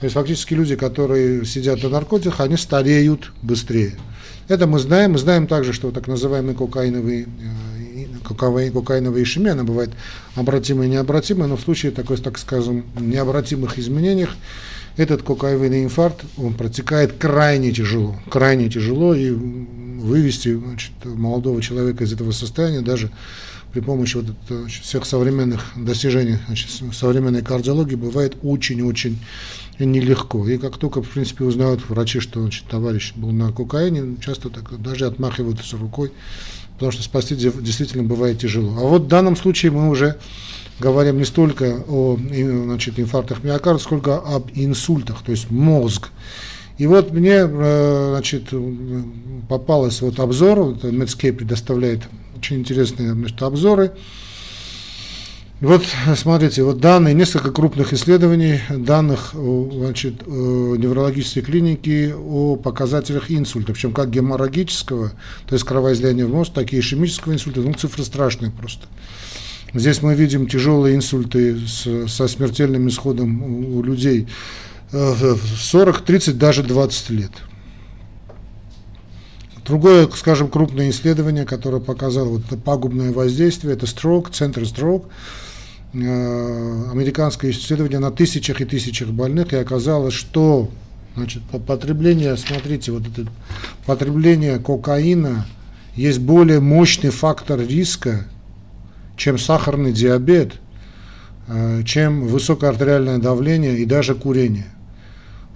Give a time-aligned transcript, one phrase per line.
[0.00, 3.98] То есть фактически люди, которые сидят на наркотиках, они стареют быстрее.
[4.46, 5.12] Это мы знаем.
[5.12, 9.90] Мы знаем также, что так называемые кокаиновые, э, кокаиновые ишемия, она бывает
[10.36, 14.30] обратимая и необратимая, но в случае такой, так скажем, необратимых изменениях
[14.96, 22.12] этот кокаиновый инфаркт, он протекает крайне тяжело, крайне тяжело, и вывести значит, молодого человека из
[22.12, 23.10] этого состояния даже
[23.72, 29.18] при помощи вот это, всех современных достижений значит, современной кардиологии бывает очень-очень
[29.78, 30.46] нелегко.
[30.48, 34.80] И как только, в принципе, узнают врачи, что значит, товарищ был на кокаине, часто так
[34.80, 36.12] даже отмахиваются рукой,
[36.74, 38.76] потому что спасти действительно бывает тяжело.
[38.78, 40.16] А вот в данном случае мы уже
[40.80, 46.08] говорим не столько о значит, инфарктах миокарда, сколько об инсультах, то есть мозг.
[46.78, 48.50] И вот мне э, значит,
[49.48, 52.02] попалось вот обзор, Medscape предоставляет
[52.38, 53.92] очень интересные значит, обзоры.
[55.60, 55.84] Вот,
[56.16, 64.08] смотрите, вот данные, несколько крупных исследований, данных значит, неврологической клиники о показателях инсульта, причем как
[64.10, 65.10] геморрагического,
[65.46, 68.86] то есть кровоизлияния в мозг, так и ишемического инсульта, ну цифры страшные просто.
[69.74, 74.28] Здесь мы видим тяжелые инсульты с, со смертельным исходом у, людей
[74.90, 77.32] 40, 30, даже 20 лет.
[79.68, 85.10] Другое, скажем, крупное исследование, которое показало вот это пагубное воздействие, это строк, центр строк,
[85.92, 90.70] э, американское исследование на тысячах и тысячах больных, и оказалось, что
[91.16, 93.28] значит, потребление, смотрите, вот это
[93.84, 95.46] потребление кокаина
[95.94, 98.24] есть более мощный фактор риска,
[99.18, 100.54] чем сахарный диабет,
[101.46, 104.72] э, чем высокое артериальное давление и даже курение.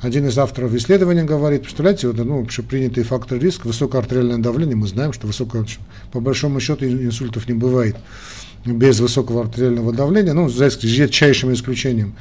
[0.03, 4.89] Один из авторов исследования говорит, представляете, вот, ну, принятый фактор риска, высокое артериальное давление, мы
[4.89, 5.65] знаем, что высокое,
[6.11, 7.95] по большому счету инсультов не бывает
[8.65, 12.17] без высокого артериального давления, ну, за редчайшим исключением.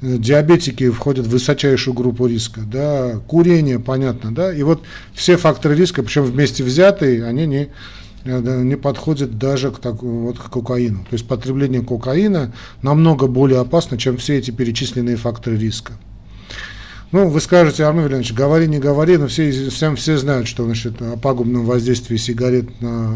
[0.00, 6.02] Диабетики входят в высочайшую группу риска, да, курение, понятно, да, и вот все факторы риска,
[6.02, 7.68] причем вместе взятые, они не,
[8.24, 11.00] не подходят даже к, так, вот, к кокаину.
[11.00, 15.92] То есть потребление кокаина намного более опасно, чем все эти перечисленные факторы риска.
[17.12, 21.00] Ну, вы скажете, Армен Владимирович, говори, не говори, но все, всем, все знают, что значит,
[21.00, 23.14] о пагубном воздействии сигарет на,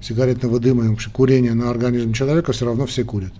[0.00, 3.32] сигаретного дыма и вообще курения на организм человека все равно все курят.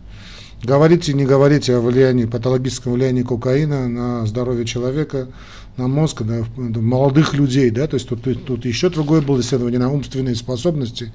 [0.63, 5.29] Говорите, не говорите о влиянии, патологическом влиянии кокаина на здоровье человека,
[5.77, 9.91] на мозг, на молодых людей, да, то есть тут, тут еще другое было исследование на
[9.91, 11.13] умственные способности,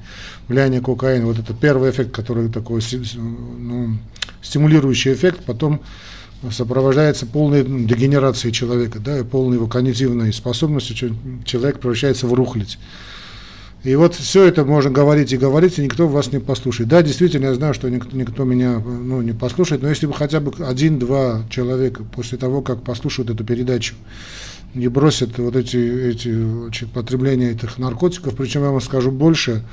[0.47, 2.81] влияние кокаина, вот это первый эффект, который такой
[3.15, 3.97] ну,
[4.41, 5.81] стимулирующий эффект, потом
[6.51, 11.15] сопровождается полной дегенерацией человека, да, и полной его когнитивной способностью,
[11.45, 12.77] человек превращается в рухлядь.
[13.83, 16.89] И вот все это можно говорить и говорить, и никто вас не послушает.
[16.89, 20.39] Да, действительно, я знаю, что никто, никто меня ну, не послушает, но если бы хотя
[20.39, 23.93] бы один-два человека после того, как послушают эту передачу,
[24.73, 29.63] не бросят вот эти, эти потребления этих наркотиков, причем я вам скажу больше,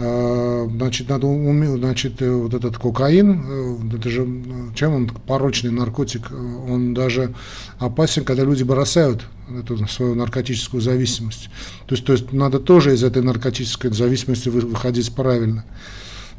[0.00, 3.44] значит, надо уметь, значит, э, вот этот кокаин,
[3.92, 4.26] э, это же,
[4.74, 7.34] чем он порочный наркотик, он даже
[7.78, 9.26] опасен, когда люди бросают
[9.58, 11.50] эту свою наркотическую зависимость.
[11.86, 15.64] То есть, то есть надо тоже из этой наркотической зависимости выходить правильно.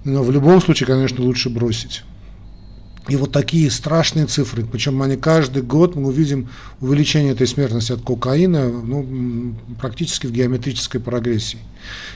[0.04, 2.04] Но в любом случае, конечно, лучше бросить.
[3.10, 6.50] И вот такие страшные цифры, причем они каждый год мы увидим
[6.82, 11.58] увеличение этой смертности от кокаина ну, практически в геометрической прогрессии.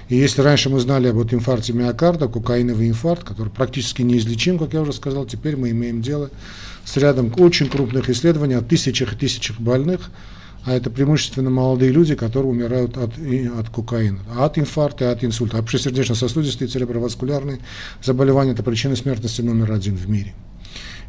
[0.09, 4.73] И если раньше мы знали об этом инфаркте миокарда, кокаиновый инфаркт, который практически неизлечим, как
[4.73, 6.29] я уже сказал, теперь мы имеем дело
[6.83, 10.11] с рядом очень крупных исследований о тысячах и тысячах больных,
[10.65, 15.57] а это преимущественно молодые люди, которые умирают от, от кокаина, от инфаркта, от инсульта.
[15.57, 17.59] А сердечно-сосудистые цереброваскулярные
[18.03, 20.33] заболевания– это причина смертности номер один в мире.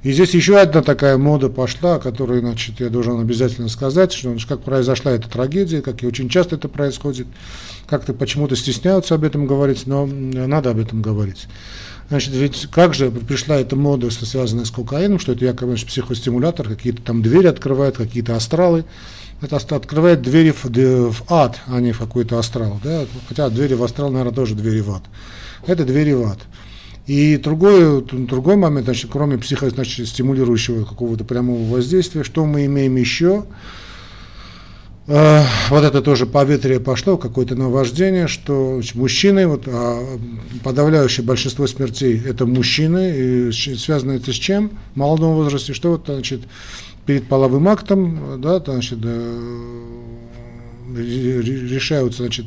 [0.02, 4.48] И здесь еще одна такая мода пошла, которую, значит, я должен обязательно сказать, что значит,
[4.48, 7.26] как произошла эта трагедия, как и очень часто это происходит,
[7.88, 11.48] как-то почему-то стесняются об этом говорить, но надо об этом говорить.
[12.08, 16.68] Значит, ведь как же пришла эта мода, связанная с кокаином, что это якобы значит, психостимулятор,
[16.68, 18.84] какие-то там двери открывают, какие-то астралы.
[19.42, 22.80] Это открывает двери в, в ад, а не в какой-то астрал.
[22.82, 23.04] Да?
[23.28, 25.02] Хотя двери в астрал, наверное, тоже двери в ад.
[25.66, 26.38] Это двери в ад.
[27.06, 33.44] И другой, другой момент, значит, кроме психостимулирующего какого-то прямого воздействия, что мы имеем еще?
[35.06, 40.18] Э, вот это тоже поветрие пошло, какое-то наваждение, что значит, мужчины, вот, а
[40.64, 44.72] подавляющее большинство смертей это мужчины, и связано это с чем?
[44.94, 46.40] В молодом возрасте, что вот, значит,
[47.06, 48.98] перед половым актом, да, значит,
[50.96, 52.46] решаются значит,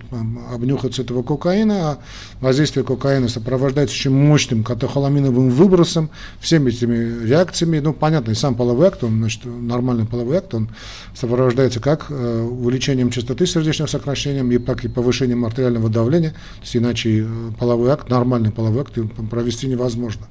[0.51, 1.99] обнюхаться этого кокаина, а
[2.41, 6.09] воздействие кокаина сопровождается очень мощным катехоламиновым выбросом,
[6.39, 7.79] всеми этими реакциями.
[7.79, 10.69] Ну, понятно, и сам половой акт, он, значит, нормальный половой акт, он
[11.15, 16.31] сопровождается как э, увеличением частоты сердечного сокращения, и так и повышением артериального давления.
[16.31, 18.97] То есть иначе э, половой акт, нормальный половой акт
[19.29, 20.27] провести невозможно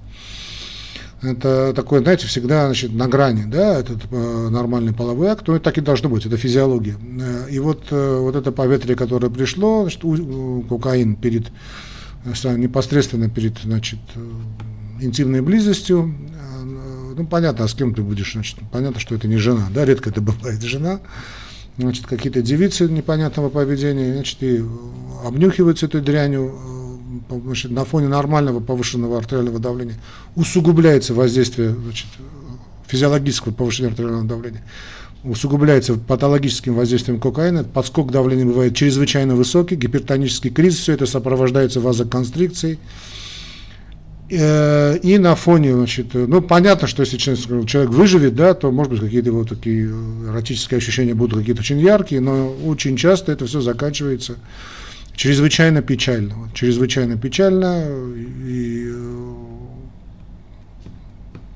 [1.20, 5.76] это такое, знаете, всегда значит, на грани, да, этот э, нормальный половой акт, ну, так
[5.76, 6.96] и должно быть, это физиология.
[7.20, 11.48] Э, и вот, э, вот это поветрие, которое пришло, значит, у, кокаин перед,
[12.24, 16.14] э, непосредственно перед, значит, э, интимной близостью,
[17.16, 20.10] ну, понятно, а с кем ты будешь, значит, понятно, что это не жена, да, редко
[20.10, 21.00] это бывает жена,
[21.78, 24.62] значит, какие-то девицы непонятного поведения, значит, и
[25.24, 26.54] обнюхиваются этой дрянью,
[27.28, 29.96] значит, на фоне нормального повышенного артериального давления
[30.34, 32.06] усугубляется воздействие значит,
[32.86, 34.64] физиологического повышения артериального давления,
[35.24, 42.78] усугубляется патологическим воздействием кокаина, подскок давления бывает чрезвычайно высокий, гипертонический кризис, все это сопровождается вазоконстрикцией.
[44.30, 49.00] Э, и на фоне, значит, ну, понятно, что если человек выживет, да, то, может быть,
[49.00, 54.36] какие-то вот такие эротические ощущения будут какие-то очень яркие, но очень часто это все заканчивается
[55.18, 56.34] чрезвычайно печально.
[56.36, 57.84] Вот, чрезвычайно печально,
[58.46, 59.34] и э,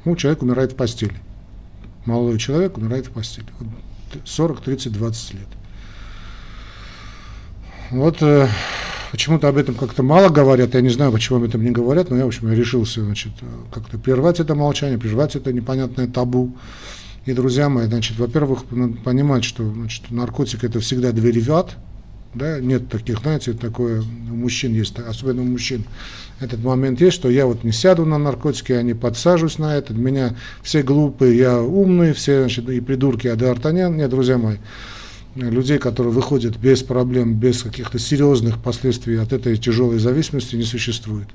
[0.05, 1.15] ну, человек умирает в постели.
[2.05, 3.47] Молодой человек умирает в постели.
[4.25, 5.47] 40, 30, 20 лет.
[7.93, 8.49] Вот э,
[9.13, 12.17] почему-то об этом как-то мало говорят, я не знаю, почему об этом не говорят, но
[12.17, 13.33] я, в общем, я решился, значит,
[13.73, 16.57] как-то прервать это молчание, прервать это непонятное табу.
[17.27, 21.77] И, друзья мои, значит, во-первых, понимать, что значит, наркотик это всегда двери в ад,
[22.35, 25.85] да, нет таких, знаете, такое у мужчин есть, особенно у мужчин,
[26.41, 29.95] этот момент есть, что я вот не сяду на наркотики, я не подсажусь на это,
[29.95, 34.57] меня все глупые, я умный, все, значит, и придурки, а Д'Артаньян, нет, друзья мои,
[35.35, 41.29] людей, которые выходят без проблем, без каких-то серьезных последствий от этой тяжелой зависимости не существует.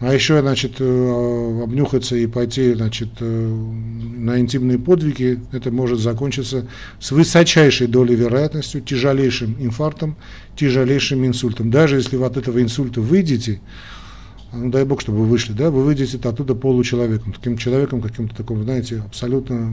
[0.00, 6.66] А еще, значит, э, обнюхаться и пойти, значит, э, на интимные подвиги, это может закончиться
[6.98, 10.16] с высочайшей долей вероятностью, тяжелейшим инфарктом,
[10.56, 11.70] тяжелейшим инсультом.
[11.70, 13.60] Даже если вы от этого инсульта выйдете,
[14.54, 18.64] ну дай бог, чтобы вы вышли, да, вы выйдете оттуда получеловеком, таким человеком, каким-то таком,
[18.64, 19.70] знаете, абсолютно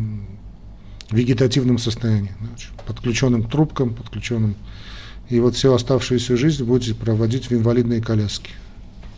[1.09, 4.55] вегетативном состоянии, значит, подключенным к трубкам, подключенным.
[5.29, 8.49] И вот всю оставшуюся жизнь будете проводить в инвалидной коляске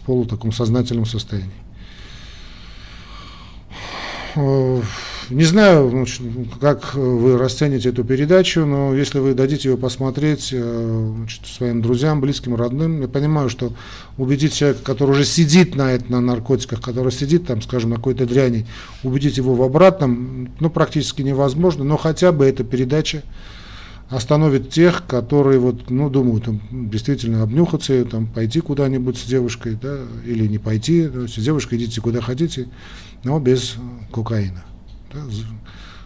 [0.10, 1.52] полу таком сознательном состоянии.
[4.36, 4.82] Э,
[5.30, 6.06] не знаю, ну,
[6.60, 12.22] как вы расцените эту передачу, но если вы дадите ее посмотреть э, значит, своим друзьям,
[12.22, 13.72] близким, родным, я понимаю, что
[14.18, 18.26] убедить человека, который уже сидит на, это, на наркотиках, который сидит там, скажем, на какой-то
[18.26, 18.66] дряни,
[19.04, 23.22] убедить его в обратном, ну, практически невозможно, но хотя бы эта передача
[24.10, 30.00] остановит тех, которые вот, ну, думают, там, действительно обнюхаться, там, пойти куда-нибудь с девушкой, да,
[30.26, 32.68] или не пойти, есть с девушкой идите куда хотите,
[33.24, 33.76] но без
[34.12, 34.64] кокаина.
[35.14, 35.22] Да.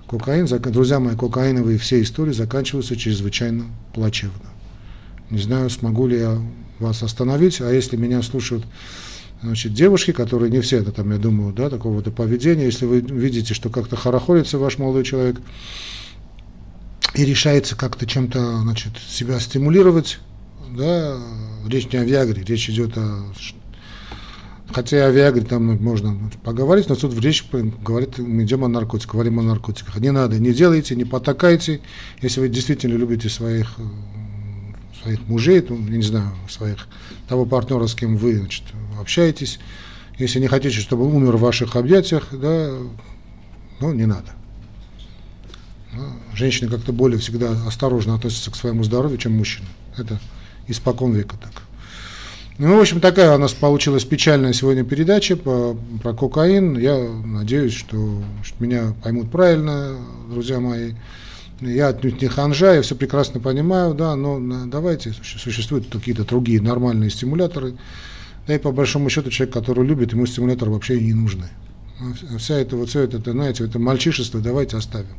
[0.08, 4.50] Кокаин, друзья мои, кокаиновые все истории заканчиваются чрезвычайно плачевно.
[5.30, 6.42] Не знаю, смогу ли я
[6.80, 8.66] вас остановить, а если меня слушают
[9.42, 13.54] значит, девушки, которые не все это там, я думаю, да, такого-то поведения, если вы видите,
[13.54, 15.38] что как-то хорохорится ваш молодой человек,
[17.14, 20.20] и решается как-то чем-то, значит, себя стимулировать,
[20.76, 21.18] да,
[21.68, 23.26] речь не о Виагре, речь идет о
[24.74, 29.14] Хотя о Виагре там можно поговорить, но тут в речь говорит, мы идем о наркотиках,
[29.14, 29.98] говорим о наркотиках.
[29.98, 31.82] Не надо, не делайте, не потакайте.
[32.22, 33.76] Если вы действительно любите своих,
[35.04, 36.88] своих мужей, то, я не знаю, своих,
[37.28, 38.64] того партнера, с кем вы значит,
[39.00, 39.60] общаетесь,
[40.18, 42.72] если не хотите, чтобы он умер в ваших объятиях, да,
[43.80, 44.32] ну, не надо.
[46.36, 49.68] Женщины как-то более всегда осторожно относятся к своему здоровью, чем мужчины.
[49.98, 50.20] Это
[50.68, 51.64] испокон века так.
[52.60, 56.78] Ну, в общем, такая у нас получилась печальная сегодня передача по, про кокаин.
[56.78, 59.98] Я надеюсь, что, что меня поймут правильно,
[60.30, 60.94] друзья мои.
[61.62, 67.10] Я отнюдь не ханжа, я все прекрасно понимаю, да, но давайте, существуют какие-то другие нормальные
[67.10, 67.76] стимуляторы.
[68.46, 71.48] Да и по большому счету человек, который любит, ему стимуляторы вообще не нужны.
[72.38, 75.16] Вся это вот все это, знаете, это мальчишество давайте оставим.